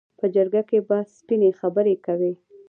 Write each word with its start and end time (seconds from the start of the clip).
په 0.19 0.25
جرګه 0.35 0.61
کې 0.69 0.79
به 0.87 0.97
سپینې 1.17 1.49
خبرې 1.59 1.95
کوي. 2.05 2.33